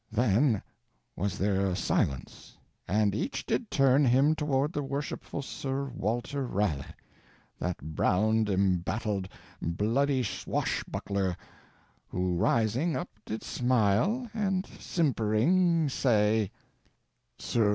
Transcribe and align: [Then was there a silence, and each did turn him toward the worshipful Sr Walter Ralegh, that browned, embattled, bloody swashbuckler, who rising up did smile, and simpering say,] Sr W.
[Then 0.11 0.63
was 1.15 1.37
there 1.37 1.67
a 1.67 1.75
silence, 1.75 2.57
and 2.87 3.13
each 3.13 3.45
did 3.45 3.69
turn 3.69 4.03
him 4.03 4.33
toward 4.33 4.73
the 4.73 4.81
worshipful 4.81 5.43
Sr 5.43 5.89
Walter 5.89 6.43
Ralegh, 6.47 6.95
that 7.59 7.77
browned, 7.95 8.49
embattled, 8.49 9.29
bloody 9.61 10.23
swashbuckler, 10.23 11.37
who 12.07 12.33
rising 12.35 12.95
up 12.95 13.09
did 13.27 13.43
smile, 13.43 14.27
and 14.33 14.65
simpering 14.79 15.87
say,] 15.87 16.49
Sr 17.37 17.65
W. 17.65 17.69